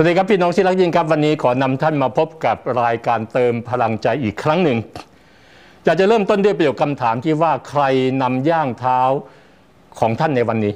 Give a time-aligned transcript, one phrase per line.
[0.00, 4.78] สวัสดีครับพี่น้องที่รักยิ่งครับวันนี้ขอนำท่านมาพบกับรายการเติมพลังใจอีกครั้งหนึ่ง
[5.84, 7.82] อยากจะเริ่มต้นด้วยประโยคคำถามที่ว่าใคร
[8.22, 9.00] นำย่างเท้า
[9.98, 10.74] ของท่านในวันนี้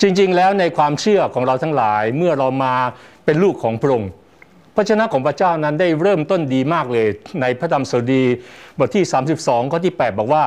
[0.00, 2.74] จริงๆแล้วในความเชื่อของเราทั้งหลายเมื่อเรามา
[3.24, 4.10] เป็นลูกของพระองค์
[4.74, 7.06] พระชนะของพระเจ้านั้นได้เริ่มต้นดีมากเลย
[7.40, 8.24] ในพระธรรมสดี
[8.78, 9.04] บทที่
[9.38, 10.44] 32 ข้อที่ 8 บอกว่า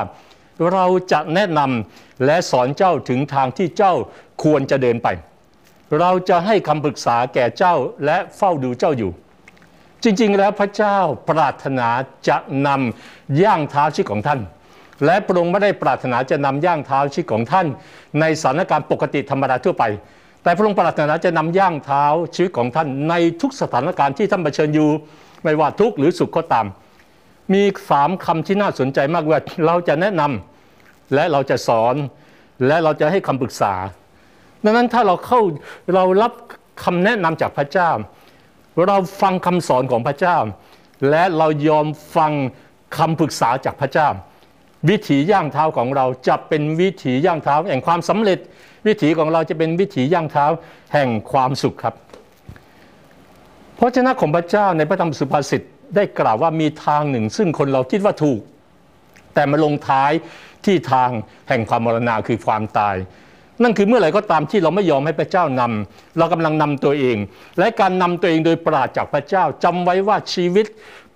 [0.72, 3.94] เราจะแนะนำและสอนเจ้าถึงทางที่เจ้า
[4.44, 5.10] ควรจะเดินไป
[5.98, 9.10] เราจะให้คำปรึกษาแก่เจ้าและเฝ้าดูเจ้าอยู่
[10.02, 10.98] จริง ๆ แล้วพระเจ้า
[11.28, 11.88] ปรารถนา
[12.28, 12.36] จะ
[12.66, 14.40] นำย่างเท้าชีวิตของท่าน
[15.04, 17.66] และพระองค์ไม่ได้ปรารถนาจะนำย่างเท้าชีวิตของท่าน
[18.20, 19.84] ในสถานการณ์ปกติธรรมดาทั่วไป
[20.42, 24.90] แต่พระองค์ปรารถนาจะนำย่างเท้าชีวิตของท่าน ในทุกสถานการณ์ที่ท่านเผชิญอยู่
[25.42, 26.66] ไม่ว่าทุกข์หรือสุขก็ตาม
[27.52, 31.94] มีสามคำที่น่าสนใจมากว่าเราจะแนะนำและเราจะสอน
[32.66, 33.74] และเราจะให้คำปรึกษา
[34.64, 35.40] ดังนั้นถ้าเราเข้า
[35.94, 36.32] เรารับ
[36.84, 37.90] คำแนะนำจากพระเจ้า
[38.86, 40.36] เราฟังคำสอนของพระเจ้า
[41.10, 41.86] และเรายอม
[42.16, 42.32] ฟัง
[42.96, 44.08] คำปรึกษาจากพระเจ้า
[44.88, 48.38] วิถีย่างเท้าของเราจะเป็นวิถีย่างเท้าแห่งความสำเร็จ
[48.86, 50.46] วิถีของเราจะเป็นวิถีย่างเท้า
[50.94, 51.94] แห่งความสุขครับ
[53.78, 55.62] พระเจ้าของพระเจ้าในพระธรรมสุภาษิต
[55.96, 58.40] ได้กล่าวว่ามีทางหนึ่ง ซึ่งคนเราคิดว่าถูก
[59.34, 60.12] แต่มาลงท้าย
[60.64, 61.10] ที่ทาง
[61.48, 62.96] แห่งความมรณาคือความตาย
[63.62, 67.16] นั่นคือเมื่อไหร่ก็ตามที่เราไม่ยอมให้พระเจ้านำเรากำลังนำตัวเอง
[67.58, 70.66] และการนำตัวเองโดยปราศจากพระเจ้าจำไว้ว่าชีวิต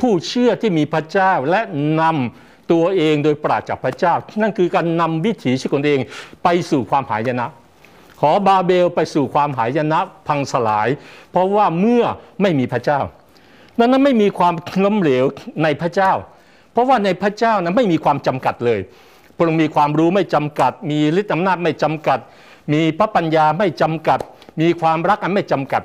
[0.01, 1.61] ผู้เชื่อที่มีพระเจ้าและ
[2.01, 6.03] นำตัวเองโดยปราศจากพระเจ้า นั่นคือการนำวิถีชีวิตของตัวเอง
[6.42, 7.47] ไปสู่ความหายนะ
[8.20, 10.89] ขอบาเบลไปสู่ความหายนะพังสลาย
[11.31, 12.05] เพราะว่าเมื่อ
[12.42, 13.01] ไม่มีพระเจ้า
[13.79, 15.25] ดังนั้นไม่มีความล้มเหลว
[15.62, 16.12] ในพระเจ้า
[16.73, 18.81] เพราะว่าในพระเจ้านั้นไม่มีความจำกัดเลย
[19.37, 22.19] พระองค์มีความรู้ไม่จำกัด มีฤทธิอำนาจไม่จำกัด
[22.73, 24.21] มีพระปัญญาไม่จำกัด
[24.61, 25.83] มีความรักอันไม่จำกัด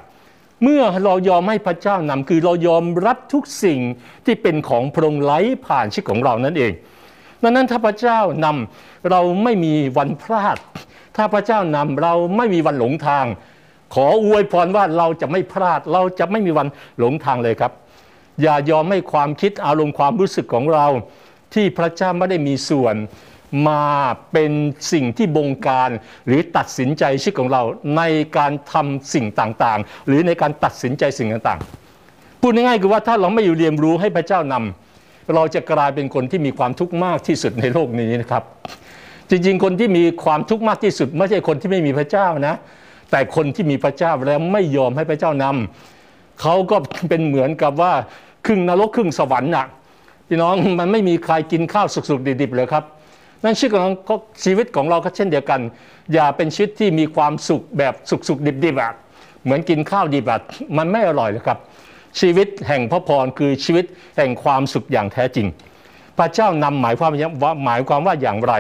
[0.64, 3.80] เมื่อเรายอมให้พระเจ้านำคือเรายอมรับทุกสิ่ง
[4.26, 5.34] ที่เป็นของพระองค์ไหล
[5.66, 6.72] ผ่านชีวิตของเรานั่นเอง
[7.44, 10.58] ดังนั้นถ้าพระเจ้านำเราไม่มีวันพลาด
[11.16, 13.26] ถ้าพระเจ้านำเราไม่มีวันหลงทาง
[13.94, 16.68] ขออวยพรว่าเราจะไม่พลาด เราจะไม่มีวัน
[17.00, 17.72] หลงทางเลยครับ
[18.42, 20.86] อย่ายอมให้ความคิดอารมณ์ความรู้สึกของเรา
[21.54, 22.96] ที่พระเจ้าไม่ได้มีส่วน
[23.68, 23.84] มา
[24.32, 24.52] เป็น
[24.94, 25.90] สิ่งที่บงการ
[26.28, 27.64] หรือตัดสินใจชีวิตของเรา
[27.98, 28.02] ใน
[28.38, 38.44] การทำสิ่งต่างๆ หรือในการตัดสินใจสิ่งต่างๆ พูดง่ายๆคือว่าถ้าเราไม่อยู่เรียนรู้ให้พระเจ้านำเราจะกลายเป็นคนที่มีความทุกข์มากที่สุดในโลกนี้นะครับ
[39.30, 42.56] จริงๆ คนที่มีความทุกข์มากที่สุด ไม่ใช่คนที่ไม่มีพระเจ้านะ
[43.12, 46.78] แต่คนที่มีพระเจ้าแล้วไม่ยอมให้พระเจ้านำเขาก็
[47.10, 47.94] เป็นเหมือนกับว่า
[48.46, 49.66] ครึ่งนรกครึ่งสวรรค์น่ะ
[50.28, 52.84] พี่น้องมันไม่มีใครกินข้าวสุกๆดิบๆเลยครับ
[53.44, 53.92] นั่นชีวิตของ
[54.46, 55.62] ชีวิตของเราก็เช่นเดียวกัน
[56.14, 58.94] อย่าเป็นชีวิตที่มีความสุขแบบสุขสุขดิบดิบอะ
[59.44, 60.40] เหมือนกินข้าวดิบอะ
[60.78, 61.58] มันไม่อร่อยเลยครับ
[62.20, 63.86] ชีวิตแห่งพระพรคือชีวิต
[64.18, 65.48] แห่งความสุขอย่างแท้จริง
[66.18, 67.12] พระเจ้านำหมายความ
[67.44, 68.54] ว่าหมายความว่าอย่างไร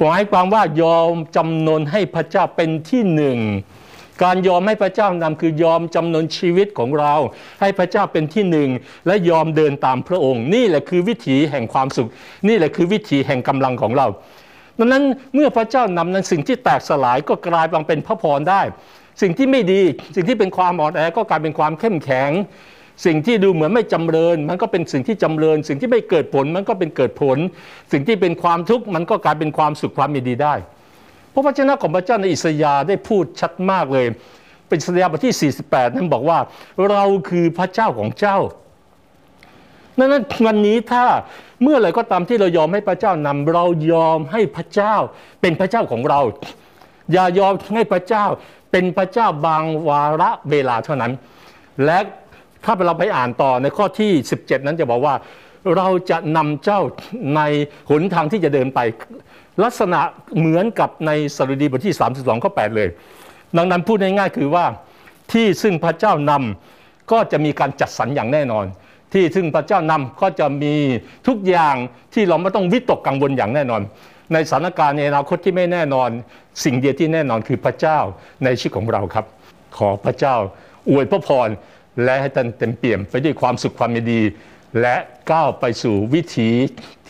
[0.00, 3.38] หมายความว่ายอมจำนนให้พระเจ้าเป็นที่หนึ่ง
[4.22, 7.14] การยอมให้พระเจ้านำคือยอมจำนนชีวิตของเรา
[7.60, 8.70] ให้พระเจ้าเป็นที่หนึ่ง
[9.06, 12.08] และยอมเดินตามพระองค์ นี่แหละคือวิถีแห่งความสุข
[12.48, 14.06] นี่แหละคือวิถีแห่งกำลังของเรา
[14.78, 15.04] ดังนั้น
[15.34, 18.62] เมื่อพระเจ้านำนั้นสิ่งที่แตกสลายก็กลายเป็นพระพรได้
[19.22, 19.82] สิ่งที่ไม่ดี
[20.16, 22.30] สิ่งที่เป็นความอ่อนแอก็กลายเป็นความเข้มแข็ง
[23.06, 27.38] สิ่งที่ดูเหมือนไม่จำเริญ มันก็เป็นสิ่งที่จำเริญ สิ่งที่ไม่เกิดผลมันก็เป็นเกิดผล
[27.92, 30.54] สิ่งที่เป็นความทุกข์มันก็กลายเป็นความสุขความมีดีได้
[31.34, 34.06] พระวจนะของพระเจ้าในอิสยาได้พูดชัดมากเลย
[34.68, 36.38] เป็นสยาบทที่ 48 นั้นบอกว่า
[36.90, 38.38] เราคือพระเจ้าของเจ้า
[39.98, 41.04] นั้นวันนี้ถ้า
[41.62, 44.94] เมื่อไรก็ตามที่เรายอมให้พระเจ้านำเรายอมให้พระเจ้า
[45.40, 46.20] เป็นพระเจ้าของเรา
[47.12, 48.26] อย่ายอมให้พระเจ้า
[48.72, 51.12] เป็นพระเจ้าบางวาระเวลาเท่านั้น
[51.84, 51.98] และ
[52.64, 55.14] ถ้าเราไปอ่านต่อในข้อที่ 17 นั้นจะบอกว่า
[55.76, 56.80] เราจะนำเจ้า
[57.36, 57.40] ใน
[57.90, 58.80] หนทางที่จะเดินไป
[59.62, 60.00] ลักษณะ
[60.38, 62.88] เหมือนกับในสรุดีบทที่ 32ข้อ8เลย
[63.56, 64.64] ดังนั้นพูดง่ายๆคือว่า
[65.32, 68.64] ที่ซึ่งพระเจ้านำก็จะมีการจัดสรรอย่างแน่นอน
[69.12, 70.74] ที่ซึ่งพระเจ้านำก็จะมี
[71.28, 71.74] ทุกอย่าง
[72.14, 73.82] ที่เราไม่ต้องวิตกกังวลอย่างแน่นอน
[74.32, 76.08] ในสถานการณ์ในอนาคตที่ไม่แน่นอน
[76.64, 77.98] สิ่งเดียวที่แน่นอนคือพระเจ้า
[78.44, 79.26] ในชีวิตของเราครับ
[79.76, 80.34] ขอพระเจ้า
[80.90, 81.48] อวยพระพร
[82.04, 84.22] และให้ท่านเต็มเปี่ยมไปด้วยความสุขความดี
[84.80, 84.96] และ
[85.32, 86.50] ก้าวไปสู่วิถี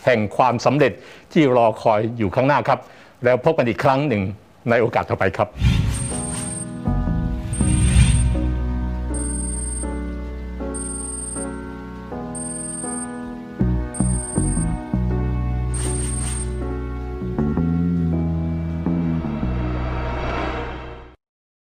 [0.04, 0.92] แห่งความสำเร็จ
[1.32, 2.78] ที่รอคอยอยู่ข้างหน้าครับ
[3.24, 4.22] แล้วพบกันอีกครั้งหนึ่ง
[4.70, 5.48] ในโอกาสต่อไปครับ